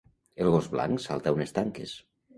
El 0.45 0.49
gos 0.55 0.69
blanc 0.77 1.03
salta 1.05 1.37
unes 1.37 1.57
tanques. 1.59 1.97